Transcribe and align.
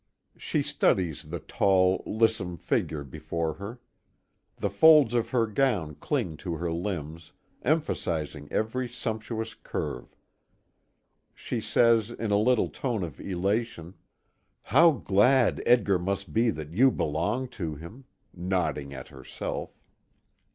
She 0.35 0.63
studies 0.63 1.25
the 1.25 1.39
tall, 1.39 2.01
lissome 2.07 2.57
figure 2.57 3.03
before 3.03 3.53
her. 3.61 3.79
The 4.57 4.71
folds 4.71 5.13
of 5.13 5.29
her 5.29 5.45
gown 5.45 5.93
cling 5.93 6.37
to 6.37 6.55
her 6.55 6.71
limbs, 6.71 7.33
emphasizing 7.61 8.51
every 8.51 8.87
sumptuous 8.87 9.53
curve. 9.53 10.15
She 11.35 11.61
says 11.61 12.09
in 12.09 12.31
a 12.31 12.37
little 12.39 12.69
tone 12.69 13.03
of 13.03 13.19
elation: 13.19 13.93
"How 14.63 14.89
glad 14.93 15.61
Edgar 15.67 15.99
must 15.99 16.33
be 16.33 16.49
that 16.49 16.73
you 16.73 16.89
belong 16.89 17.47
to 17.49 17.75
him," 17.75 18.05
nodding 18.33 18.95
at 18.95 19.09
herself. 19.09 19.77